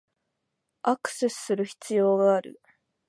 [0.81, 2.59] アクセスする必要がある